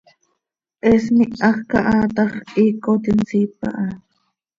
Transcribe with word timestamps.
He 0.81 0.91
smihaj 1.03 1.57
caha 1.69 1.99
tax, 2.15 2.31
hiicot 2.53 3.03
insiip 3.11 3.53
aha. 3.67 3.85